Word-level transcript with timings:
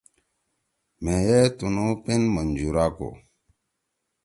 مھے 1.03 1.15
ئے 1.29 1.39
تُنُو 1.57 1.87
پِن 2.03 2.21
منجُورا 2.33 2.85
کو۔ 2.95 3.09